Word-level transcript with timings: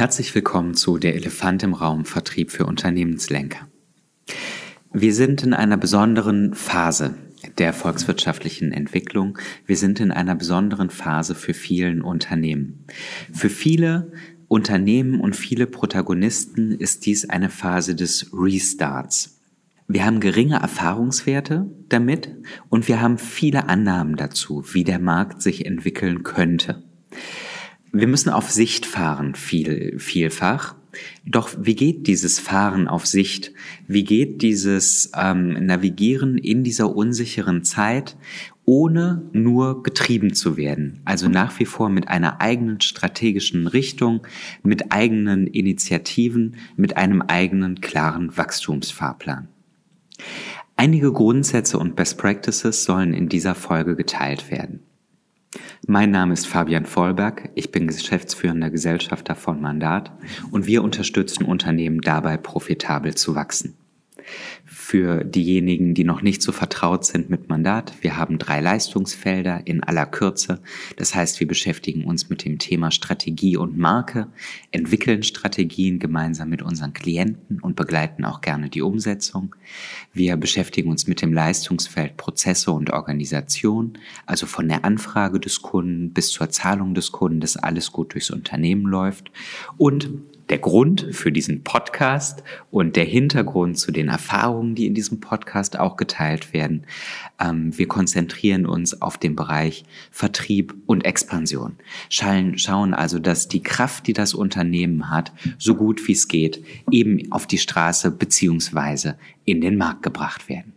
Herzlich 0.00 0.34
willkommen 0.34 0.72
zu 0.72 0.96
Der 0.96 1.14
Elefant 1.14 1.62
im 1.62 1.74
Raum 1.74 2.06
Vertrieb 2.06 2.50
für 2.50 2.64
Unternehmenslenker. 2.64 3.68
Wir 4.94 5.12
sind 5.12 5.42
in 5.42 5.52
einer 5.52 5.76
besonderen 5.76 6.54
Phase 6.54 7.16
der 7.58 7.74
volkswirtschaftlichen 7.74 8.72
Entwicklung. 8.72 9.36
Wir 9.66 9.76
sind 9.76 10.00
in 10.00 10.10
einer 10.10 10.34
besonderen 10.36 10.88
Phase 10.88 11.34
für 11.34 11.52
vielen 11.52 12.00
Unternehmen. 12.00 12.86
Für 13.30 13.50
viele 13.50 14.10
Unternehmen 14.48 15.20
und 15.20 15.36
viele 15.36 15.66
Protagonisten 15.66 16.72
ist 16.72 17.04
dies 17.04 17.28
eine 17.28 17.50
Phase 17.50 17.94
des 17.94 18.30
Restarts. 18.32 19.42
Wir 19.86 20.06
haben 20.06 20.20
geringe 20.20 20.60
Erfahrungswerte 20.60 21.70
damit 21.90 22.34
und 22.70 22.88
wir 22.88 23.02
haben 23.02 23.18
viele 23.18 23.68
Annahmen 23.68 24.16
dazu, 24.16 24.64
wie 24.72 24.82
der 24.82 24.98
Markt 24.98 25.42
sich 25.42 25.66
entwickeln 25.66 26.22
könnte. 26.22 26.84
Wir 27.92 28.06
müssen 28.06 28.30
auf 28.30 28.50
Sicht 28.50 28.86
fahren, 28.86 29.34
viel, 29.34 29.98
vielfach. 29.98 30.76
Doch 31.24 31.50
wie 31.58 31.74
geht 31.74 32.06
dieses 32.06 32.38
Fahren 32.38 32.88
auf 32.88 33.06
Sicht? 33.06 33.52
Wie 33.86 34.04
geht 34.04 34.42
dieses 34.42 35.12
ähm, 35.16 35.66
Navigieren 35.66 36.36
in 36.38 36.64
dieser 36.64 36.94
unsicheren 36.94 37.64
Zeit, 37.64 38.16
ohne 38.64 39.22
nur 39.32 39.82
getrieben 39.82 40.34
zu 40.34 40.56
werden? 40.56 41.00
Also 41.04 41.28
nach 41.28 41.58
wie 41.60 41.64
vor 41.64 41.88
mit 41.88 42.08
einer 42.08 42.40
eigenen 42.40 42.80
strategischen 42.80 43.66
Richtung, 43.66 44.26
mit 44.62 44.92
eigenen 44.92 45.46
Initiativen, 45.46 46.56
mit 46.76 46.96
einem 46.96 47.22
eigenen 47.22 47.80
klaren 47.80 48.36
Wachstumsfahrplan. 48.36 49.48
Einige 50.76 51.12
Grundsätze 51.12 51.78
und 51.78 51.94
Best 51.94 52.18
Practices 52.18 52.84
sollen 52.84 53.14
in 53.14 53.28
dieser 53.28 53.54
Folge 53.54 53.96
geteilt 53.96 54.50
werden. 54.50 54.80
Mein 55.86 56.10
Name 56.10 56.34
ist 56.34 56.46
Fabian 56.46 56.84
Vollberg, 56.84 57.50
ich 57.54 57.72
bin 57.72 57.86
geschäftsführender 57.86 58.70
Gesellschafter 58.70 59.34
von 59.34 59.60
Mandat 59.60 60.12
und 60.50 60.66
wir 60.66 60.84
unterstützen 60.84 61.44
Unternehmen 61.44 62.02
dabei, 62.02 62.36
profitabel 62.36 63.14
zu 63.14 63.34
wachsen. 63.34 63.79
Für 64.64 65.24
diejenigen, 65.24 65.94
die 65.94 66.04
noch 66.04 66.22
nicht 66.22 66.42
so 66.42 66.52
vertraut 66.52 67.04
sind 67.04 67.30
mit 67.30 67.48
Mandat, 67.48 67.92
wir 68.00 68.16
haben 68.16 68.38
drei 68.38 68.60
Leistungsfelder 68.60 69.62
in 69.66 69.82
aller 69.82 70.06
Kürze. 70.06 70.60
Das 70.96 71.14
heißt, 71.14 71.40
wir 71.40 71.48
beschäftigen 71.48 72.04
uns 72.04 72.30
mit 72.30 72.44
dem 72.44 72.58
Thema 72.58 72.90
Strategie 72.90 73.56
und 73.56 73.76
Marke, 73.76 74.28
entwickeln 74.70 75.22
Strategien 75.22 75.98
gemeinsam 75.98 76.50
mit 76.50 76.62
unseren 76.62 76.92
Klienten 76.92 77.60
und 77.60 77.76
begleiten 77.76 78.24
auch 78.24 78.40
gerne 78.40 78.70
die 78.70 78.82
Umsetzung. 78.82 79.54
Wir 80.12 80.36
beschäftigen 80.36 80.90
uns 80.90 81.06
mit 81.06 81.22
dem 81.22 81.32
Leistungsfeld 81.32 82.16
Prozesse 82.16 82.70
und 82.70 82.90
Organisation, 82.90 83.98
also 84.26 84.46
von 84.46 84.68
der 84.68 84.84
Anfrage 84.84 85.40
des 85.40 85.62
Kunden 85.62 86.12
bis 86.12 86.30
zur 86.30 86.50
Zahlung 86.50 86.94
des 86.94 87.12
Kunden, 87.12 87.40
dass 87.40 87.56
alles 87.56 87.92
gut 87.92 88.14
durchs 88.14 88.30
Unternehmen 88.30 88.86
läuft. 88.86 89.30
Und 89.76 90.08
der 90.50 90.58
Grund 90.58 91.06
für 91.12 91.30
diesen 91.30 91.62
Podcast 91.62 92.42
und 92.70 92.96
der 92.96 93.04
Hintergrund 93.04 93.78
zu 93.78 93.92
den 93.92 94.08
Erfahrungen, 94.08 94.74
die 94.74 94.86
in 94.86 94.94
diesem 94.94 95.20
Podcast 95.20 95.78
auch 95.78 95.96
geteilt 95.96 96.52
werden. 96.52 96.84
Ähm, 97.40 97.76
wir 97.78 97.86
konzentrieren 97.86 98.66
uns 98.66 99.00
auf 99.00 99.16
den 99.16 99.36
Bereich 99.36 99.84
Vertrieb 100.10 100.74
und 100.86 101.04
Expansion. 101.04 101.76
Schauen, 102.08 102.58
schauen 102.58 102.94
also, 102.94 103.20
dass 103.20 103.48
die 103.48 103.62
Kraft, 103.62 104.08
die 104.08 104.12
das 104.12 104.34
Unternehmen 104.34 105.08
hat, 105.08 105.32
so 105.56 105.76
gut 105.76 106.06
wie 106.08 106.12
es 106.12 106.26
geht, 106.26 106.62
eben 106.90 107.30
auf 107.30 107.46
die 107.46 107.58
Straße 107.58 108.10
beziehungsweise 108.10 109.16
in 109.44 109.60
den 109.60 109.78
Markt 109.78 110.02
gebracht 110.02 110.48
werden. 110.48 110.74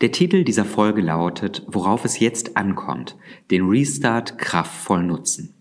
Der 0.00 0.10
Titel 0.10 0.42
dieser 0.42 0.64
Folge 0.64 1.00
lautet, 1.00 1.62
worauf 1.66 2.04
es 2.04 2.18
jetzt 2.18 2.56
ankommt, 2.56 3.16
den 3.50 3.68
Restart 3.68 4.36
kraftvoll 4.38 5.04
nutzen. 5.04 5.53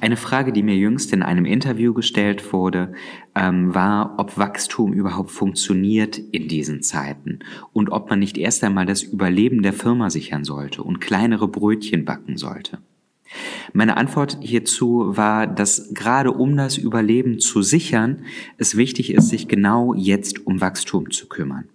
Eine 0.00 0.16
Frage, 0.16 0.52
die 0.52 0.62
mir 0.62 0.76
jüngst 0.76 1.12
in 1.12 1.22
einem 1.22 1.44
Interview 1.44 1.94
gestellt 1.94 2.52
wurde, 2.52 2.92
ähm, 3.34 3.74
war, 3.74 4.14
ob 4.18 4.36
Wachstum 4.38 4.92
überhaupt 4.92 5.30
funktioniert 5.30 6.18
in 6.18 6.48
diesen 6.48 6.82
Zeiten 6.82 7.40
und 7.72 7.90
ob 7.90 8.10
man 8.10 8.18
nicht 8.18 8.36
erst 8.36 8.62
einmal 8.64 8.86
das 8.86 9.02
Überleben 9.02 9.62
der 9.62 9.72
Firma 9.72 10.10
sichern 10.10 10.44
sollte 10.44 10.82
und 10.82 11.00
kleinere 11.00 11.48
Brötchen 11.48 12.04
backen 12.04 12.36
sollte. 12.36 12.78
Meine 13.72 13.96
Antwort 13.96 14.38
hierzu 14.40 15.16
war, 15.16 15.46
dass 15.46 15.92
gerade 15.94 16.32
um 16.32 16.56
das 16.56 16.76
Überleben 16.76 17.40
zu 17.40 17.62
sichern, 17.62 18.24
es 18.58 18.76
wichtig 18.76 19.12
ist, 19.12 19.28
sich 19.28 19.48
genau 19.48 19.94
jetzt 19.94 20.46
um 20.46 20.60
Wachstum 20.60 21.10
zu 21.10 21.28
kümmern. 21.28 21.68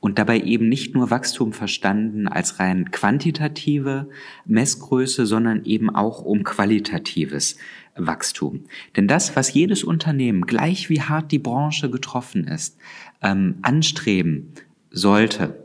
Und 0.00 0.18
dabei 0.18 0.40
eben 0.40 0.68
nicht 0.68 0.94
nur 0.94 1.10
Wachstum 1.10 1.52
verstanden 1.52 2.28
als 2.28 2.60
rein 2.60 2.90
quantitative 2.90 4.08
Messgröße, 4.46 5.26
sondern 5.26 5.64
eben 5.64 5.90
auch 5.90 6.22
um 6.22 6.44
qualitatives 6.44 7.56
Wachstum. 7.96 8.64
Denn 8.96 9.08
das, 9.08 9.34
was 9.36 9.52
jedes 9.52 9.84
Unternehmen, 9.84 10.42
gleich 10.42 10.88
wie 10.88 11.02
hart 11.02 11.32
die 11.32 11.38
Branche 11.38 11.90
getroffen 11.90 12.44
ist, 12.46 12.78
ähm, 13.22 13.56
anstreben 13.62 14.52
sollte, 14.90 15.64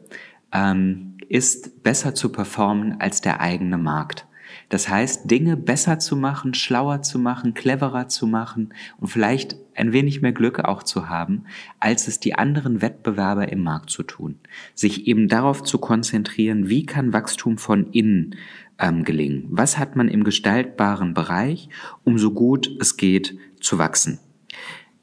ähm, 0.51 1.17
ist 1.29 1.83
besser 1.83 2.15
zu 2.15 2.29
performen 2.29 2.99
als 2.99 3.21
der 3.21 3.39
eigene 3.41 3.77
Markt. 3.77 4.27
Das 4.69 4.89
heißt, 4.89 5.29
Dinge 5.29 5.57
besser 5.57 5.99
zu 5.99 6.15
machen, 6.15 6.53
schlauer 6.53 7.01
zu 7.01 7.19
machen, 7.19 7.53
cleverer 7.53 8.07
zu 8.07 8.27
machen 8.27 8.73
und 8.99 9.07
vielleicht 9.07 9.55
ein 9.75 9.93
wenig 9.93 10.21
mehr 10.21 10.31
Glück 10.31 10.59
auch 10.59 10.83
zu 10.83 11.09
haben, 11.09 11.45
als 11.79 12.07
es 12.07 12.19
die 12.19 12.35
anderen 12.35 12.81
Wettbewerber 12.81 13.51
im 13.51 13.63
Markt 13.63 13.89
zu 13.89 14.03
tun. 14.03 14.39
Sich 14.73 15.07
eben 15.07 15.27
darauf 15.27 15.63
zu 15.63 15.77
konzentrieren, 15.77 16.69
wie 16.69 16.85
kann 16.85 17.13
Wachstum 17.13 17.57
von 17.57 17.91
innen 17.91 18.35
ähm, 18.79 19.03
gelingen? 19.03 19.47
Was 19.49 19.77
hat 19.77 19.95
man 19.95 20.07
im 20.07 20.23
gestaltbaren 20.23 21.13
Bereich, 21.13 21.69
um 22.03 22.17
so 22.17 22.31
gut 22.31 22.69
es 22.79 22.97
geht 22.97 23.37
zu 23.59 23.77
wachsen? 23.77 24.19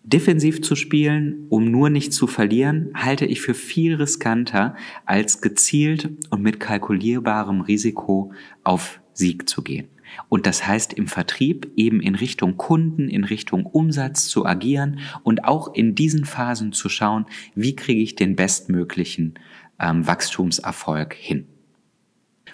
Defensiv 0.03 0.63
zu 0.63 0.77
spielen, 0.77 1.47
um 1.51 1.71
nur 1.71 1.91
nicht 1.91 2.13
zu 2.13 2.27
verlieren, 2.27 2.91
halte 2.95 3.27
ich 3.27 3.43
für 3.43 3.55
viel 3.55 3.95
riskanter, 3.95 4.75
als 5.05 5.41
gezielt 5.41 6.11
und 6.31 6.43
mit 6.43 6.59
kalkulierbarem 6.59 7.61
Risiko 7.61 8.33
auf 8.65 9.01
Sieg 9.13 9.49
zu 9.49 9.63
gehen. 9.63 9.89
Und 10.29 10.47
das 10.47 10.67
heißt 10.67 10.93
im 10.93 11.07
Vertrieb 11.07 11.73
eben 11.77 12.01
in 12.01 12.15
Richtung 12.15 12.57
Kunden, 12.57 13.09
in 13.09 13.25
Richtung 13.25 13.67
Umsatz 13.67 14.27
zu 14.27 14.47
agieren 14.47 15.01
und 15.23 15.45
auch 15.45 15.75
in 15.75 15.95
diesen 15.95 16.25
Phasen 16.25 16.73
zu 16.73 16.89
schauen, 16.89 17.27
wie 17.55 17.77
kriege 17.77 18.03
ich 18.03 18.15
den 18.15 18.37
bestmöglichen 18.37 19.35
ähm, 19.81 20.07
Wachstumserfolg 20.07 21.15
hin. 21.15 21.47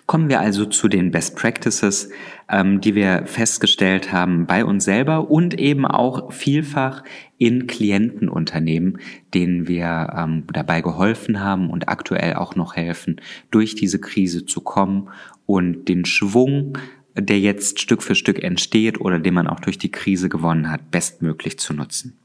Kommen 0.07 0.29
wir 0.29 0.39
also 0.39 0.67
zu 0.67 0.87
den 0.87 1.11
Best 1.11 1.35
Practices, 1.35 2.11
ähm, 2.49 2.81
die 2.81 2.95
wir 2.95 3.27
festgestellt 3.27 4.13
haben 4.13 4.47
bei 4.47 4.65
uns 4.65 4.85
selber 4.85 5.31
und 5.31 5.59
eben 5.59 5.85
auch 5.85 6.33
vielfach 6.33 7.03
in 7.39 7.67
Klientenunternehmen, 7.67 8.99
denen 9.35 9.67
wir 9.67 10.15
ähm, 10.17 10.45
dabei 10.53 10.81
geholfen 10.81 11.41
haben 11.41 11.71
und 11.71 11.89
aktuell 11.89 12.35
auch 12.35 12.55
noch 12.55 12.77
helfen, 12.77 13.21
durch 13.51 13.75
diese 13.75 14.01
Krise 14.01 14.47
zu 14.47 14.61
kommen 14.61 15.09
und 15.45 15.89
den 15.89 16.05
Schwung, 16.05 16.79
der 17.19 17.41
jetzt 17.41 17.81
Stück 17.81 18.03
für 18.03 18.15
Stück 18.15 18.43
entsteht 18.43 19.01
oder 19.01 19.19
den 19.19 19.35
man 19.35 19.47
auch 19.47 19.61
durch 19.61 19.79
die 19.79 19.91
Krise 19.91 20.29
gewonnen 20.29 20.71
hat, 20.71 20.91
bestmöglich 20.91 21.59
zu 21.59 21.75
nutzen. 21.75 22.19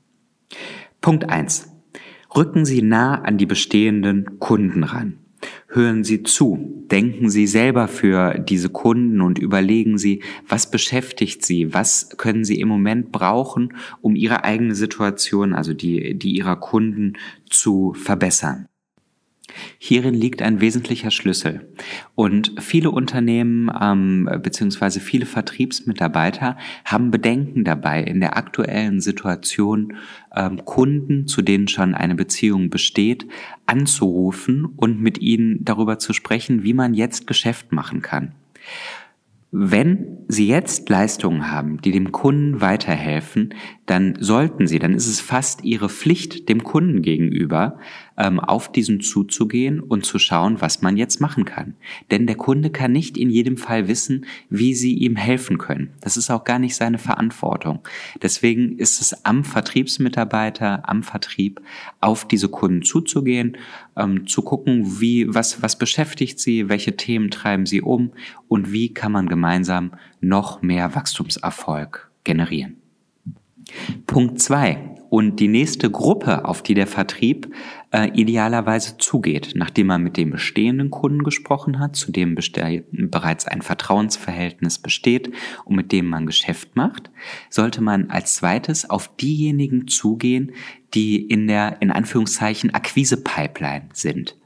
Punkt 1.02 1.30
eins: 1.30 1.72
Rücken 2.36 2.66
Sie 2.66 2.82
nah 2.82 3.22
an 3.22 3.38
die 3.38 3.46
bestehenden 3.46 4.40
Kunden 4.40 4.84
ran. 4.84 5.18
Hören 5.68 6.04
Sie 6.04 6.24
zu, 6.24 6.86
denken 6.92 7.30
Sie 7.30 7.48
selber 7.48 7.88
für 7.88 8.38
diese 8.38 8.70
Kunden 8.70 9.22
und 9.22 9.40
überlegen 9.40 9.98
Sie, 9.98 10.22
was 10.48 10.70
beschäftigt 10.70 11.46
Sie, 11.46 11.74
was 11.74 12.10
können 12.18 12.44
Sie 12.44 12.60
im 12.60 12.68
Moment 12.68 13.12
brauchen, 13.12 13.74
um 14.02 14.16
Ihre 14.16 14.44
eigene 14.44 14.76
Situation, 14.76 15.54
also 15.54 15.74
die, 15.74 16.14
die 16.16 16.36
Ihrer 16.36 16.58
Kunden 16.58 17.14
zu 17.50 17.94
verbessern. 17.94 18.68
Hierin 19.78 20.14
liegt 20.14 20.42
ein 20.42 20.62
wesentlicher 20.62 21.12
Schlüssel. 21.12 21.68
Und 22.16 22.54
viele 22.60 22.92
Unternehmen 22.92 23.72
ähm, 23.80 24.30
beziehungsweise 24.42 25.00
viele 25.00 25.26
Vertriebsmitarbeiter 25.26 26.58
haben 26.86 27.12
Bedenken 27.12 27.64
dabei, 27.64 28.04
in 28.04 28.20
der 28.20 28.38
aktuellen 28.38 29.02
Situation 29.02 29.94
ähm, 30.36 30.64
Kunden, 30.66 31.28
zu 31.28 31.42
denen 31.42 31.68
schon 31.68 31.96
eine 31.96 32.16
Beziehung 32.16 32.70
besteht, 32.70 33.28
anzurufen 33.66 34.66
und 34.66 35.02
mit 35.02 35.20
ihnen 35.20 35.64
darüber 35.64 36.00
zu 36.00 36.14
sprechen, 36.14 36.64
wie 36.64 36.74
man 36.74 36.94
jetzt 36.94 37.28
Geschäft 37.28 37.72
machen 37.72 38.02
kann. 38.02 38.34
Wenn 39.54 40.20
Sie 40.30 40.48
jetzt 40.48 40.88
Leistungen 40.88 41.52
haben, 41.52 41.82
die 41.82 41.92
dem 41.92 42.14
Kunden 42.14 42.62
weiterhelfen, 42.62 43.54
dann 43.86 44.16
sollten 44.18 44.66
Sie, 44.66 44.80
dann 44.80 44.94
ist 44.94 45.08
es 45.08 45.20
fast 45.20 45.66
Ihre 45.66 45.90
Pflicht 45.90 46.48
dem 46.48 46.64
Kunden 46.64 47.02
gegenüber, 47.02 47.78
ähm, 48.22 48.40
auf 48.40 48.72
diesen 48.72 49.02
zuzugehen 49.02 49.80
und 49.80 50.06
zu 50.06 50.20
schauen, 50.20 50.62
was 50.62 50.84
man 50.84 50.96
jetzt 50.96 51.20
machen 51.22 51.44
kann. 51.44 51.74
Denn 52.12 52.28
der 52.28 52.36
Kunde 52.36 52.70
kann 52.70 52.92
nicht 52.92 53.18
in 53.18 53.32
jedem 53.32 53.58
Fall 53.58 53.88
wissen, 53.88 54.26
wie 54.50 54.76
sie 54.76 54.94
ihm 54.94 55.16
helfen 55.16 55.58
können. 55.58 55.90
Das 56.02 56.18
ist 56.18 56.30
auch 56.30 56.44
gar 56.44 56.60
nicht 56.60 56.76
seine 56.76 57.00
Verantwortung. 57.00 57.80
Deswegen 58.22 58.78
ist 58.78 59.02
es 59.02 59.26
am 59.26 59.44
Vertriebsmitarbeiter, 59.44 60.88
am 60.88 61.02
Vertrieb, 61.02 61.62
auf 62.00 62.28
diese 62.28 62.48
Kunden 62.48 62.84
zuzugehen, 62.84 63.58
ähm, 63.98 64.28
zu 64.28 64.44
gucken, 64.44 65.02
wie, 65.02 65.34
was, 65.34 65.64
was 65.64 65.80
beschäftigt 65.80 66.40
sie, 66.40 66.70
welche 66.70 66.96
Themen 66.96 67.32
treiben 67.32 67.66
sie 67.66 67.82
um 67.82 68.12
und 68.48 68.72
wie 68.72 68.94
kann 68.94 69.12
man 69.12 69.30
gemeinsam 69.30 69.94
noch 70.20 70.62
mehr 70.62 70.94
Wachstumserfolg 70.94 72.12
generieren. 72.24 72.78
Punkt 74.06 74.40
zwei 74.40 74.91
und 75.12 75.42
die 75.42 75.50
nächste 75.50 75.92
Gruppe, 75.92 76.46
auf 76.46 76.64
die 76.64 76.74
der 76.74 76.88
Vertrieb 76.88 77.54
äh, 77.92 78.10
idealerweise 78.14 78.98
zugeht, 78.98 79.52
nachdem 79.56 79.88
man 79.88 80.02
mit 80.02 80.16
dem 80.16 80.30
bestehenden 80.30 80.90
Kunden 80.90 81.26
gesprochen 81.26 81.80
hat, 81.80 81.98
zu 81.98 82.14
dem 82.14 82.38
bereits 82.94 83.46
ein 83.46 83.62
Vertrauensverhältnis 83.62 84.80
besteht 84.80 85.30
und 85.66 85.76
mit 85.76 85.92
dem 85.92 86.08
man 86.08 86.28
Geschäft 86.28 86.78
macht, 86.78 87.12
sollte 87.50 87.82
man 87.82 88.10
als 88.10 88.36
zweites 88.36 88.90
auf 88.90 89.14
diejenigen 89.18 89.90
zugehen, 89.90 90.54
die 90.94 91.18
in 91.18 91.46
der, 91.46 91.82
in 91.82 91.92
Anführungszeichen, 91.92 92.74
Akquise-Pipeline 92.74 93.90
sind. 93.92 94.38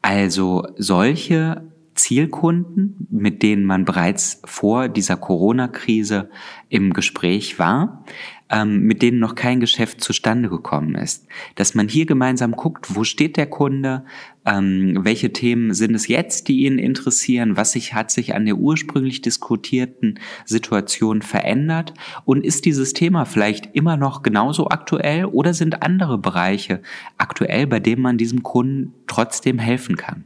Also 0.00 0.66
solche 0.78 1.70
Zielkunden, 1.94 3.06
mit 3.10 3.42
denen 3.42 3.64
man 3.64 3.84
bereits 3.84 4.40
vor 4.44 4.88
dieser 4.88 5.16
Corona-Krise 5.16 6.30
im 6.68 6.92
Gespräch 6.92 7.58
war, 7.58 8.04
ähm, 8.50 8.82
mit 8.82 9.02
denen 9.02 9.18
noch 9.18 9.34
kein 9.34 9.60
Geschäft 9.60 10.00
zustande 10.00 10.48
gekommen 10.48 10.94
ist. 10.94 11.26
Dass 11.56 11.74
man 11.74 11.88
hier 11.88 12.06
gemeinsam 12.06 12.52
guckt, 12.52 12.94
wo 12.94 13.04
steht 13.04 13.36
der 13.36 13.46
Kunde, 13.46 14.04
ähm, 14.46 15.00
welche 15.02 15.32
Themen 15.32 15.74
sind 15.74 15.94
es 15.94 16.08
jetzt, 16.08 16.48
die 16.48 16.64
ihn 16.64 16.78
interessieren, 16.78 17.56
was 17.56 17.72
sich, 17.72 17.94
hat 17.94 18.10
sich 18.10 18.34
an 18.34 18.46
der 18.46 18.56
ursprünglich 18.56 19.20
diskutierten 19.20 20.20
Situation 20.44 21.20
verändert 21.20 21.92
und 22.24 22.44
ist 22.44 22.64
dieses 22.64 22.92
Thema 22.92 23.24
vielleicht 23.24 23.74
immer 23.74 23.96
noch 23.96 24.22
genauso 24.22 24.68
aktuell 24.68 25.24
oder 25.24 25.52
sind 25.52 25.82
andere 25.82 26.18
Bereiche 26.18 26.80
aktuell, 27.18 27.66
bei 27.66 27.80
denen 27.80 28.02
man 28.02 28.18
diesem 28.18 28.42
Kunden 28.42 28.94
trotzdem 29.06 29.58
helfen 29.58 29.96
kann. 29.96 30.24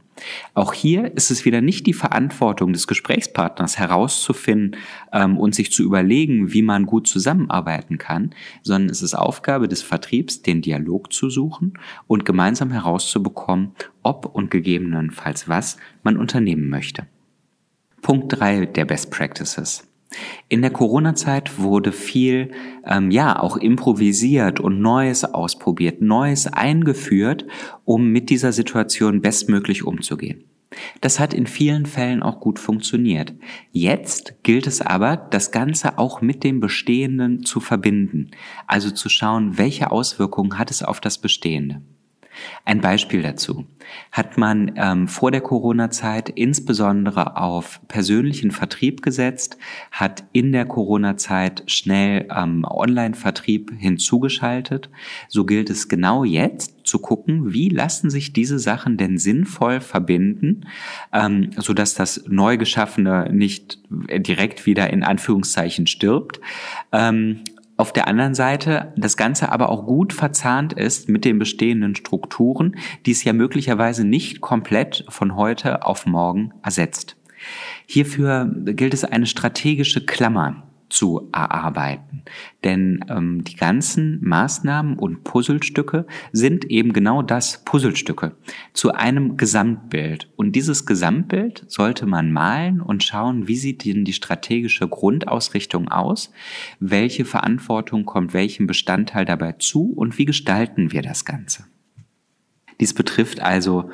Auch 0.53 0.73
hier 0.73 1.15
ist 1.15 1.31
es 1.31 1.45
wieder 1.45 1.61
nicht 1.61 1.87
die 1.87 1.93
Verantwortung 1.93 2.73
des 2.73 2.87
Gesprächspartners 2.87 3.79
herauszufinden 3.79 4.79
ähm, 5.11 5.37
und 5.37 5.55
sich 5.55 5.71
zu 5.71 5.83
überlegen, 5.83 6.53
wie 6.53 6.61
man 6.61 6.85
gut 6.85 7.07
zusammenarbeiten 7.07 7.97
kann, 7.97 8.35
sondern 8.61 8.89
es 8.89 9.01
ist 9.01 9.15
Aufgabe 9.15 9.67
des 9.67 9.81
Vertriebs, 9.81 10.41
den 10.41 10.61
Dialog 10.61 11.11
zu 11.11 11.29
suchen 11.29 11.73
und 12.07 12.25
gemeinsam 12.25 12.71
herauszubekommen, 12.71 13.71
ob 14.03 14.25
und 14.25 14.51
gegebenenfalls 14.51 15.47
was 15.47 15.77
man 16.03 16.17
unternehmen 16.17 16.69
möchte. 16.69 17.07
Punkt 18.01 18.39
drei 18.39 18.65
der 18.65 18.85
Best 18.85 19.11
Practices. 19.11 19.87
In 20.49 20.61
der 20.61 20.71
Corona-Zeit 20.71 21.59
wurde 21.59 21.91
viel, 21.91 22.51
ähm, 22.85 23.11
ja, 23.11 23.39
auch 23.39 23.55
improvisiert 23.55 24.59
und 24.59 24.81
Neues 24.81 25.23
ausprobiert, 25.23 26.01
Neues 26.01 26.47
eingeführt, 26.47 27.45
um 27.85 28.07
mit 28.07 28.29
dieser 28.29 28.51
Situation 28.51 29.21
bestmöglich 29.21 29.85
umzugehen. 29.85 30.43
Das 31.01 31.19
hat 31.19 31.33
in 31.33 31.47
vielen 31.47 31.85
Fällen 31.85 32.23
auch 32.23 32.39
gut 32.39 32.57
funktioniert. 32.57 33.33
Jetzt 33.71 34.43
gilt 34.43 34.67
es 34.67 34.81
aber, 34.81 35.17
das 35.17 35.51
Ganze 35.51 35.97
auch 35.97 36.21
mit 36.21 36.43
dem 36.43 36.59
Bestehenden 36.59 37.43
zu 37.43 37.59
verbinden, 37.59 38.31
also 38.67 38.89
zu 38.91 39.09
schauen, 39.09 39.57
welche 39.57 39.91
Auswirkungen 39.91 40.57
hat 40.57 40.71
es 40.71 40.81
auf 40.81 41.01
das 41.01 41.17
Bestehende. 41.17 41.81
Ein 42.65 42.81
Beispiel 42.81 43.21
dazu. 43.21 43.65
Hat 44.11 44.37
man 44.37 44.73
ähm, 44.75 45.07
vor 45.07 45.31
der 45.31 45.41
Corona-Zeit 45.41 46.29
insbesondere 46.29 47.37
auf 47.37 47.81
persönlichen 47.87 48.51
Vertrieb 48.51 49.01
gesetzt, 49.01 49.57
hat 49.91 50.23
in 50.31 50.51
der 50.51 50.65
Corona-Zeit 50.65 51.63
schnell 51.67 52.27
ähm, 52.35 52.65
Online-Vertrieb 52.65 53.71
hinzugeschaltet, 53.77 54.89
so 55.27 55.45
gilt 55.45 55.69
es 55.69 55.89
genau 55.89 56.23
jetzt 56.23 56.85
zu 56.85 56.99
gucken, 56.99 57.53
wie 57.53 57.69
lassen 57.69 58.09
sich 58.09 58.33
diese 58.33 58.59
Sachen 58.59 58.97
denn 58.97 59.17
sinnvoll 59.17 59.81
verbinden, 59.81 60.67
ähm, 61.13 61.51
so 61.57 61.73
dass 61.73 61.93
das 61.93 62.23
neu 62.27 62.57
geschaffene 62.57 63.29
nicht 63.31 63.79
direkt 63.89 64.65
wieder 64.65 64.89
in 64.91 65.03
Anführungszeichen 65.03 65.87
stirbt, 65.87 66.39
ähm, 66.91 67.41
auf 67.81 67.91
der 67.91 68.07
anderen 68.07 68.35
Seite 68.35 68.93
das 68.95 69.17
Ganze 69.17 69.51
aber 69.51 69.69
auch 69.69 69.85
gut 69.85 70.13
verzahnt 70.13 70.71
ist 70.71 71.09
mit 71.09 71.25
den 71.25 71.39
bestehenden 71.39 71.95
Strukturen, 71.95 72.77
die 73.05 73.11
es 73.11 73.23
ja 73.23 73.33
möglicherweise 73.33 74.05
nicht 74.05 74.39
komplett 74.39 75.03
von 75.09 75.35
heute 75.35 75.83
auf 75.83 76.05
morgen 76.05 76.53
ersetzt. 76.63 77.17
Hierfür 77.87 78.49
gilt 78.53 78.93
es 78.93 79.03
eine 79.03 79.25
strategische 79.25 80.05
Klammer 80.05 80.70
zu 80.91 81.29
erarbeiten. 81.31 82.23
Denn 82.63 83.03
ähm, 83.09 83.43
die 83.43 83.55
ganzen 83.55 84.19
Maßnahmen 84.23 84.97
und 84.97 85.23
Puzzlestücke 85.23 86.05
sind 86.31 86.65
eben 86.65 86.93
genau 86.93 87.21
das 87.21 87.63
Puzzlestücke 87.63 88.35
zu 88.73 88.91
einem 88.91 89.37
Gesamtbild. 89.37 90.29
Und 90.35 90.55
dieses 90.55 90.85
Gesamtbild 90.85 91.65
sollte 91.67 92.05
man 92.05 92.31
malen 92.31 92.81
und 92.81 93.03
schauen, 93.03 93.47
wie 93.47 93.57
sieht 93.57 93.85
denn 93.85 94.05
die 94.05 94.13
strategische 94.13 94.87
Grundausrichtung 94.87 95.89
aus, 95.89 96.31
welche 96.79 97.25
Verantwortung 97.25 98.05
kommt 98.05 98.33
welchem 98.33 98.67
Bestandteil 98.67 99.25
dabei 99.25 99.53
zu 99.53 99.91
und 99.93 100.17
wie 100.17 100.25
gestalten 100.25 100.91
wir 100.91 101.01
das 101.01 101.25
Ganze. 101.25 101.65
Dies 102.79 102.93
betrifft 102.93 103.39
also 103.39 103.91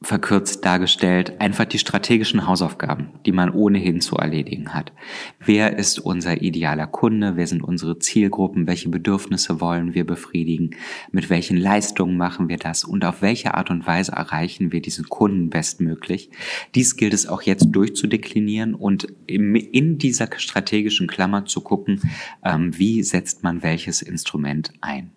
verkürzt 0.00 0.64
dargestellt, 0.64 1.40
einfach 1.40 1.64
die 1.64 1.78
strategischen 1.78 2.46
Hausaufgaben, 2.46 3.08
die 3.26 3.32
man 3.32 3.50
ohnehin 3.50 4.00
zu 4.00 4.16
erledigen 4.16 4.72
hat. 4.72 4.92
Wer 5.40 5.76
ist 5.76 5.98
unser 5.98 6.40
idealer 6.40 6.86
Kunde? 6.86 7.34
Wer 7.34 7.48
sind 7.48 7.64
unsere 7.64 7.98
Zielgruppen? 7.98 8.68
Welche 8.68 8.88
Bedürfnisse 8.90 9.60
wollen 9.60 9.94
wir 9.94 10.06
befriedigen? 10.06 10.76
Mit 11.10 11.30
welchen 11.30 11.56
Leistungen 11.56 12.16
machen 12.16 12.48
wir 12.48 12.58
das? 12.58 12.84
Und 12.84 13.04
auf 13.04 13.22
welche 13.22 13.54
Art 13.54 13.70
und 13.70 13.86
Weise 13.86 14.12
erreichen 14.12 14.70
wir 14.70 14.80
diesen 14.80 15.08
Kunden 15.08 15.50
bestmöglich? 15.50 16.30
Dies 16.76 16.96
gilt 16.96 17.12
es 17.12 17.26
auch 17.26 17.42
jetzt 17.42 17.66
durchzudeklinieren 17.72 18.74
und 18.74 19.08
in 19.26 19.98
dieser 19.98 20.28
strategischen 20.36 21.08
Klammer 21.08 21.44
zu 21.44 21.60
gucken, 21.60 22.00
ähm, 22.44 22.76
wie 22.78 23.02
setzt 23.02 23.42
man 23.42 23.64
welches 23.64 24.02
Instrument 24.02 24.72
ein. 24.80 25.10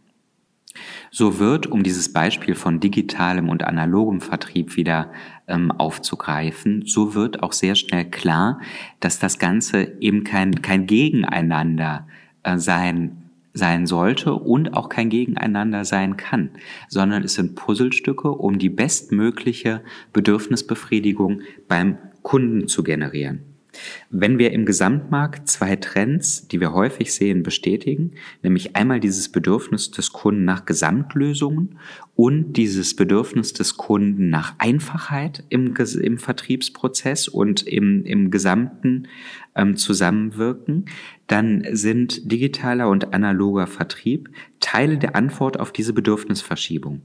So 1.13 1.39
wird, 1.39 1.67
um 1.67 1.83
dieses 1.83 2.13
Beispiel 2.13 2.55
von 2.55 2.79
digitalem 2.79 3.49
und 3.49 3.65
analogem 3.65 4.21
Vertrieb 4.21 4.77
wieder 4.77 5.11
ähm, 5.45 5.69
aufzugreifen, 5.69 6.83
so 6.85 7.13
wird 7.13 7.43
auch 7.43 7.51
sehr 7.51 7.75
schnell 7.75 8.05
klar, 8.05 8.61
dass 9.01 9.19
das 9.19 9.37
Ganze 9.37 9.99
eben 9.99 10.23
kein, 10.23 10.61
kein 10.61 10.87
Gegeneinander 10.87 12.07
äh, 12.43 12.57
sein 12.57 13.17
sein 13.53 13.85
sollte 13.85 14.33
und 14.33 14.75
auch 14.75 14.87
kein 14.87 15.09
Gegeneinander 15.09 15.83
sein 15.83 16.15
kann, 16.15 16.51
sondern 16.87 17.21
es 17.23 17.33
sind 17.33 17.55
Puzzlestücke, 17.55 18.31
um 18.31 18.59
die 18.59 18.69
bestmögliche 18.69 19.81
Bedürfnisbefriedigung 20.13 21.41
beim 21.67 21.97
Kunden 22.21 22.69
zu 22.69 22.81
generieren. 22.81 23.50
Wenn 24.09 24.37
wir 24.37 24.51
im 24.51 24.65
Gesamtmarkt 24.65 25.47
zwei 25.47 25.75
Trends, 25.77 26.47
die 26.47 26.59
wir 26.59 26.73
häufig 26.73 27.13
sehen, 27.13 27.43
bestätigen, 27.43 28.11
nämlich 28.43 28.75
einmal 28.75 28.99
dieses 28.99 29.29
Bedürfnis 29.29 29.91
des 29.91 30.11
Kunden 30.11 30.43
nach 30.43 30.65
Gesamtlösungen 30.65 31.79
und 32.15 32.53
dieses 32.53 32.95
Bedürfnis 32.95 33.53
des 33.53 33.77
Kunden 33.77 34.29
nach 34.29 34.55
Einfachheit 34.57 35.45
im, 35.49 35.73
im 35.75 36.17
Vertriebsprozess 36.17 37.27
und 37.27 37.63
im, 37.63 38.03
im 38.03 38.29
gesamten 38.31 39.07
ähm, 39.55 39.77
Zusammenwirken, 39.77 40.85
dann 41.27 41.65
sind 41.71 42.31
digitaler 42.31 42.89
und 42.89 43.13
analoger 43.13 43.67
Vertrieb 43.67 44.29
Teile 44.59 44.97
der 44.97 45.15
Antwort 45.15 45.59
auf 45.59 45.71
diese 45.71 45.93
Bedürfnisverschiebung. 45.93 47.01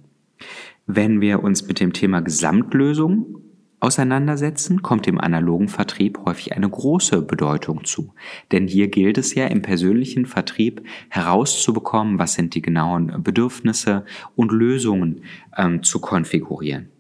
Wenn 0.87 1.21
wir 1.21 1.43
uns 1.43 1.67
mit 1.67 1.81
dem 1.81 1.93
Thema 1.93 2.21
Gesamtlösung 2.21 3.46
auseinandersetzen, 3.87 4.83
kommt 4.83 5.07
dem 5.07 5.21
analogen 5.21 5.69
Vertrieb 5.69 6.19
häufig 6.25 6.57
eine 6.57 6.69
große 6.69 7.23
Bedeutung 7.23 7.85
zu. 7.85 8.13
Denn 8.51 8.67
hier 8.67 8.89
gilt 8.89 9.17
es 9.17 9.35
ja 9.37 9.47
im 9.47 9.63
persönlichen 9.63 10.27
Vertrieb 10.27 10.85
herauszubekommen, 11.09 12.19
was 12.19 12.35
sind 12.35 12.57
die 12.57 12.63
genauen 12.63 13.23
Bedürfnisse 13.23 14.05
und 14.35 14.51
Lösungen 14.51 15.23
ähm, 15.57 15.85
zu 15.85 16.01
konfigurieren. 16.01 16.91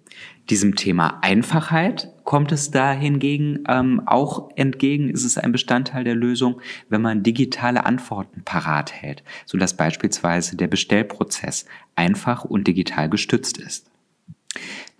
Diesem 0.48 0.76
Thema 0.76 1.18
Einfachheit 1.22 2.12
kommt 2.22 2.52
es 2.52 2.70
da 2.70 2.92
hingegen 2.92 3.64
ähm, 3.68 4.00
auch 4.06 4.50
entgegen, 4.54 5.10
ist 5.10 5.24
es 5.24 5.38
ein 5.38 5.50
Bestandteil 5.50 6.04
der 6.04 6.14
Lösung, 6.14 6.60
wenn 6.88 7.02
man 7.02 7.24
digitale 7.24 7.84
Antworten 7.84 8.42
parat 8.44 8.92
hält, 8.92 9.24
sodass 9.44 9.76
beispielsweise 9.76 10.56
der 10.56 10.68
Bestellprozess 10.68 11.66
einfach 11.96 12.44
und 12.44 12.68
digital 12.68 13.10
gestützt 13.10 13.58
ist. 13.58 13.90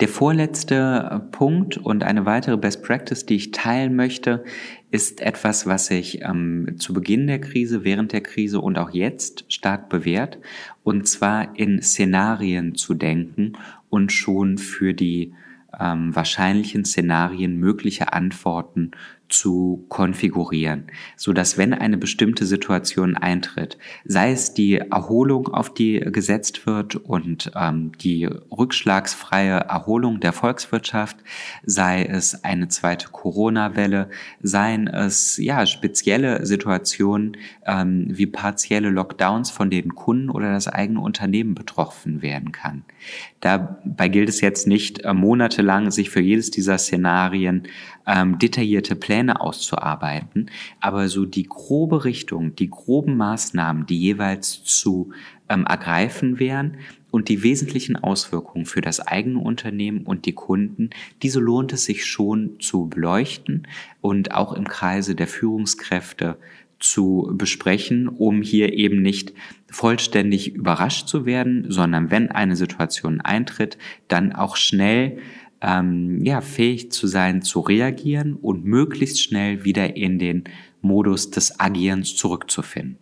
Der 0.01 0.09
vorletzte 0.09 1.09
äh, 1.11 1.19
Punkt 1.19 1.79
und 1.79 2.05
eine 2.05 2.27
weitere 2.27 2.57
Best 2.57 2.83
Practice, 2.83 3.27
die 3.27 3.37
ich 3.37 3.51
teilen 3.51 3.97
möchte, 3.97 4.45
ist 4.91 5.21
etwas, 5.21 5.67
was 5.67 5.87
sich 5.87 6.23
ähm, 6.23 6.77
zu 6.79 6.93
Beginn 6.93 7.27
der 7.27 7.41
Krise, 7.41 7.85
während 7.85 8.13
der 8.13 8.21
Krise 8.21 8.61
und 8.61 8.79
auch 8.79 8.91
jetzt 8.91 9.45
stark 9.53 9.89
bewährt, 9.89 10.39
und 10.85 11.09
zwar 11.09 11.59
in 11.59 11.83
Szenarien 11.83 12.75
zu 12.75 12.95
denken 12.95 13.55
und 13.91 14.13
schon 14.13 14.59
für 14.59 14.95
die 14.95 15.33
ähm, 15.79 16.15
wahrscheinlichen 16.15 16.85
Szenarien 16.85 17.59
mögliche 17.59 18.13
Antworten 18.13 18.93
zu 19.29 19.85
konfigurieren, 19.89 20.87
so 21.17 21.33
dass 21.33 21.59
wenn 21.59 21.75
eine 21.75 21.97
bestimmte 21.97 22.47
Situation 22.47 23.17
eintritt, 23.17 23.77
sei 24.05 24.31
es 24.31 24.55
die 24.55 24.77
Erholung, 24.77 25.49
auf 25.49 25.75
die 25.75 26.01
gesetzt 26.01 26.67
wird 26.67 26.97
und 26.97 27.51
ähm, 27.57 27.93
die 28.01 28.27
rückschlagsfreie 28.27 29.57
Erholung 29.57 30.21
der 30.21 30.33
Volkswirtschaft, 30.33 31.17
sei 31.65 32.05
es 32.05 32.45
eine 32.45 32.69
zweite 32.69 33.09
Corona-Welle, 33.09 34.11
seien 34.43 34.87
es 34.87 35.37
ja 35.39 35.67
spezielle 35.67 36.47
Situationen 36.47 37.37
ähm, 37.67 38.07
wie 38.11 38.27
partielle 38.27 38.91
Lockdowns, 38.91 39.51
von 39.51 39.71
denen 39.71 39.95
Kunden 39.95 40.31
oder 40.31 40.53
das 40.53 40.69
eigene 40.69 41.01
Unternehmen 41.01 41.55
betroffen 41.55 42.23
werden 42.23 42.53
kann. 42.53 42.85
Dabei 43.41 44.09
gilt 44.09 44.29
es 44.29 44.41
jetzt 44.41 44.67
nicht 44.67 45.05
äh, 45.05 45.13
monatelang, 45.13 45.91
sich 45.91 46.11
für 46.11 46.21
jedes 46.21 46.51
dieser 46.51 46.79
Szenarien 46.79 47.65
ähm, 48.07 48.39
detaillierte 48.39 48.95
Pläne 48.95 49.16
auszuarbeiten, 49.25 50.51
aber 50.81 51.09
so 51.09 51.25
die 51.25 51.45
grobe 51.45 52.05
Richtung, 52.05 52.55
die 52.55 52.71
groben 52.71 53.17
Maßnahmen, 53.17 53.87
die 53.87 53.99
jeweils 53.99 54.63
zu 54.65 55.11
ähm, 55.49 55.65
ergreifen 55.67 56.39
wären 56.39 56.79
und 57.11 57.29
die 57.29 57.43
wesentlichen 57.43 57.97
Auswirkungen 57.97 58.67
für 58.67 58.81
das 58.81 59.01
eigene 59.01 59.39
Unternehmen 59.39 60.05
und 60.05 60.27
die 60.27 60.35
Kunden, 60.35 60.91
diese 61.23 61.41
lohnt 61.41 61.73
es 61.73 61.85
sich 61.85 62.05
schon 62.05 62.61
zu 62.61 62.89
beleuchten 62.89 63.67
und 64.01 64.33
auch 64.33 64.53
im 64.53 64.69
Kreise 64.69 65.15
der 65.15 65.27
Führungskräfte 65.27 66.37
zu 66.79 67.33
besprechen, 67.33 68.09
um 68.09 68.43
hier 68.43 68.75
eben 68.75 69.01
nicht 69.01 69.33
vollständig 69.71 70.55
überrascht 70.55 71.09
zu 71.09 71.27
werden, 71.27 71.67
sondern 71.71 72.11
wenn 72.11 72.31
eine 72.31 72.57
Situation 72.57 73.21
eintritt, 73.21 73.79
dann 74.09 74.33
auch 74.33 74.57
schnell 74.57 75.19
ähm, 75.61 76.25
ja, 76.25 76.41
fähig 76.41 76.93
zu 76.93 77.07
sein, 77.07 77.43
zu 77.43 77.61
reagieren 77.61 78.35
und 78.35 78.65
möglichst 78.65 79.23
schnell 79.23 79.65
wieder 79.65 79.97
in 79.97 80.19
den 80.19 80.45
Modus 80.81 81.31
des 81.31 81.59
Agierens 81.59 82.17
zurückzufinden. 82.17 82.99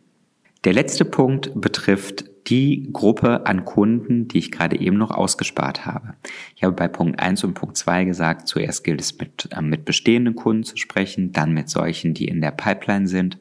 Der 0.64 0.72
letzte 0.72 1.04
Punkt 1.04 1.52
betrifft 1.60 2.24
die 2.46 2.88
Gruppe 2.92 3.46
an 3.46 3.64
Kunden, 3.64 4.28
die 4.28 4.38
ich 4.38 4.50
gerade 4.50 4.78
eben 4.78 4.96
noch 4.96 5.10
ausgespart 5.10 5.86
habe. 5.86 6.14
Ich 6.56 6.62
habe 6.62 6.74
bei 6.74 6.88
Punkt 6.88 7.20
1 7.20 7.44
und 7.44 7.54
Punkt 7.54 7.76
2 7.76 8.04
gesagt, 8.04 8.48
zuerst 8.48 8.84
gilt 8.84 9.00
es 9.00 9.18
mit, 9.18 9.48
äh, 9.50 9.62
mit 9.62 9.84
bestehenden 9.84 10.34
Kunden 10.34 10.64
zu 10.64 10.76
sprechen, 10.76 11.32
dann 11.32 11.52
mit 11.52 11.68
solchen, 11.68 12.14
die 12.14 12.28
in 12.28 12.40
der 12.40 12.50
Pipeline 12.50 13.08
sind. 13.08 13.38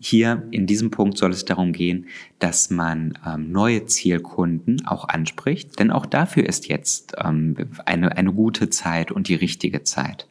Hier 0.00 0.42
in 0.50 0.66
diesem 0.66 0.90
Punkt 0.90 1.18
soll 1.18 1.30
es 1.30 1.44
darum 1.44 1.72
gehen, 1.72 2.06
dass 2.40 2.68
man 2.68 3.16
ähm, 3.24 3.52
neue 3.52 3.86
Zielkunden 3.86 4.86
auch 4.86 5.08
anspricht, 5.08 5.78
denn 5.78 5.92
auch 5.92 6.04
dafür 6.04 6.46
ist 6.46 6.66
jetzt 6.66 7.14
ähm, 7.22 7.54
eine, 7.86 8.16
eine 8.16 8.32
gute 8.32 8.70
Zeit 8.70 9.12
und 9.12 9.28
die 9.28 9.36
richtige 9.36 9.84
Zeit. 9.84 10.26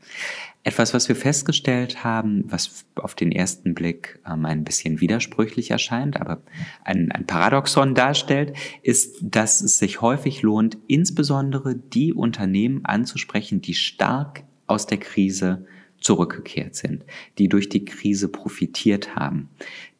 Etwas, 0.65 0.93
was 0.93 1.09
wir 1.09 1.15
festgestellt 1.15 2.05
haben, 2.05 2.45
was 2.47 2.85
auf 2.95 3.15
den 3.15 3.31
ersten 3.31 3.73
Blick 3.73 4.19
ähm, 4.29 4.45
ein 4.45 4.63
bisschen 4.63 5.01
widersprüchlich 5.01 5.71
erscheint, 5.71 6.19
aber 6.19 6.41
ein, 6.83 7.11
ein 7.11 7.25
Paradoxon 7.25 7.95
darstellt, 7.95 8.55
ist, 8.81 9.17
dass 9.21 9.61
es 9.61 9.77
sich 9.77 10.01
häufig 10.01 10.41
lohnt, 10.41 10.77
insbesondere 10.87 11.75
die 11.75 12.13
Unternehmen 12.13 12.85
anzusprechen, 12.85 13.61
die 13.61 13.73
stark 13.73 14.43
aus 14.67 14.87
der 14.87 14.99
Krise 14.99 15.65
zurückgekehrt 16.03 16.75
sind, 16.75 17.05
die 17.37 17.49
durch 17.49 17.69
die 17.69 17.85
Krise 17.85 18.27
profitiert 18.27 19.15
haben, 19.15 19.49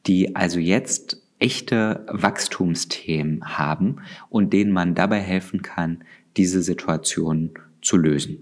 die 0.06 0.36
also 0.36 0.60
jetzt 0.60 1.22
echte 1.40 2.06
Wachstumsthemen 2.10 3.58
haben 3.58 3.98
und 4.30 4.54
denen 4.54 4.72
man 4.72 4.96
dabei 4.96 5.20
helfen 5.20 5.62
kann, 5.62 6.04
diese 6.38 6.62
Situation 6.62 7.52
zu 7.82 7.98
lösen. 7.98 8.38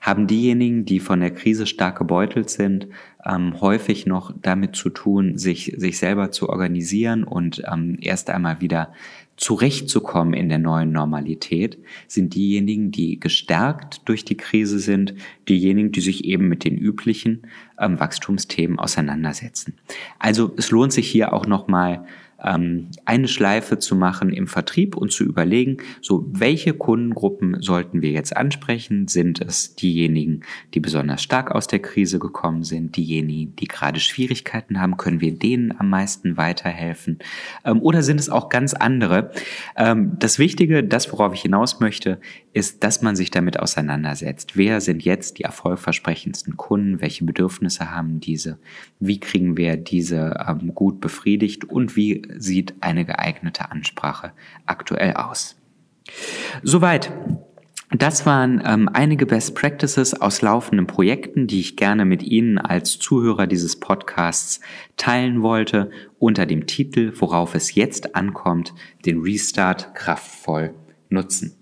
Haben 0.00 0.26
diejenigen, 0.26 0.84
die 0.84 1.00
von 1.00 1.20
der 1.20 1.30
Krise 1.30 1.66
stark 1.66 1.98
gebeutelt 1.98 2.50
sind, 2.50 2.88
ähm, 3.24 3.60
häufig 3.60 4.06
noch 4.06 4.32
damit 4.40 4.74
zu 4.74 4.90
tun, 4.90 5.38
sich, 5.38 5.74
sich 5.76 5.98
selber 5.98 6.32
zu 6.32 6.48
organisieren 6.48 7.24
und 7.24 7.62
ähm, 7.70 7.96
erst 8.00 8.30
einmal 8.30 8.60
wieder 8.60 8.92
zurechtzukommen 9.40 10.34
in 10.34 10.50
der 10.50 10.58
neuen 10.58 10.92
Normalität, 10.92 11.78
sind 12.06 12.34
diejenigen, 12.34 12.90
die 12.90 13.18
gestärkt 13.18 14.06
durch 14.06 14.22
die 14.22 14.36
Krise 14.36 14.78
sind, 14.78 15.14
diejenigen, 15.48 15.92
die 15.92 16.02
sich 16.02 16.26
eben 16.26 16.46
mit 16.48 16.62
den 16.62 16.76
üblichen 16.76 17.46
ähm, 17.78 17.98
Wachstumsthemen 17.98 18.78
auseinandersetzen. 18.78 19.78
Also 20.18 20.52
es 20.58 20.70
lohnt 20.70 20.92
sich 20.92 21.08
hier 21.08 21.32
auch 21.32 21.46
nochmal 21.46 22.04
ähm, 22.44 22.88
eine 23.04 23.28
Schleife 23.28 23.78
zu 23.78 23.96
machen 23.96 24.32
im 24.32 24.46
Vertrieb 24.46 24.96
und 24.96 25.12
zu 25.12 25.24
überlegen, 25.24 25.78
so 26.00 26.26
welche 26.32 26.74
Kundengruppen 26.74 27.60
sollten 27.60 28.02
wir 28.02 28.10
jetzt 28.10 28.36
ansprechen? 28.36 29.08
Sind 29.08 29.40
es 29.40 29.74
diejenigen, 29.74 30.40
die 30.74 30.80
besonders 30.80 31.22
stark 31.22 31.50
aus 31.50 31.66
der 31.66 31.80
Krise 31.80 32.18
gekommen 32.18 32.64
sind, 32.64 32.96
diejenigen, 32.96 33.54
die 33.56 33.66
gerade 33.66 34.00
Schwierigkeiten 34.00 34.80
haben? 34.80 34.96
Können 34.96 35.20
wir 35.20 35.32
denen 35.32 35.74
am 35.78 35.90
meisten 35.90 36.36
weiterhelfen? 36.36 37.18
Ähm, 37.64 37.80
oder 37.80 38.02
sind 38.02 38.20
es 38.20 38.28
auch 38.28 38.48
ganz 38.48 38.74
andere? 38.74 39.30
Ähm, 39.76 40.16
das 40.18 40.38
Wichtige, 40.38 40.84
das 40.84 41.12
worauf 41.12 41.34
ich 41.34 41.42
hinaus 41.42 41.80
möchte, 41.80 42.20
ist, 42.52 42.82
dass 42.82 43.02
man 43.02 43.16
sich 43.16 43.30
damit 43.30 43.60
auseinandersetzt. 43.60 44.56
Wer 44.56 44.80
sind 44.80 45.04
jetzt 45.04 45.38
die 45.38 45.44
erfolgversprechendsten 45.44 46.56
Kunden? 46.56 47.00
Welche 47.00 47.24
Bedürfnisse 47.24 47.90
haben 47.90 48.20
diese? 48.20 48.58
Wie 48.98 49.20
kriegen 49.20 49.56
wir 49.56 49.76
diese 49.76 50.36
ähm, 50.48 50.74
gut 50.74 51.00
befriedigt? 51.00 51.64
Und 51.64 51.96
wie 51.96 52.22
sieht 52.38 52.74
eine 52.80 53.04
geeignete 53.04 53.70
Ansprache 53.70 54.32
aktuell 54.66 55.14
aus? 55.14 55.56
Soweit. 56.62 57.12
Das 57.92 58.24
waren 58.24 58.62
ähm, 58.64 58.88
einige 58.92 59.26
Best 59.26 59.56
Practices 59.56 60.14
aus 60.14 60.42
laufenden 60.42 60.86
Projekten, 60.86 61.48
die 61.48 61.58
ich 61.58 61.76
gerne 61.76 62.04
mit 62.04 62.22
Ihnen 62.22 62.56
als 62.56 63.00
Zuhörer 63.00 63.48
dieses 63.48 63.80
Podcasts 63.80 64.60
teilen 64.96 65.42
wollte, 65.42 65.90
unter 66.20 66.46
dem 66.46 66.68
Titel, 66.68 67.12
worauf 67.18 67.56
es 67.56 67.74
jetzt 67.74 68.14
ankommt, 68.14 68.74
den 69.06 69.22
Restart 69.22 69.92
kraftvoll 69.96 70.72
nutzen. 71.08 71.56